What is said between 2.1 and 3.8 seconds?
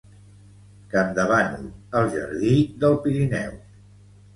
jardí del Pirineu.